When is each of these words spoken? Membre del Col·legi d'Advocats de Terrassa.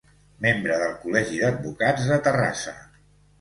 Membre 0.45 0.77
del 0.83 0.95
Col·legi 1.03 1.37
d'Advocats 1.43 2.09
de 2.13 2.19
Terrassa. 2.29 2.75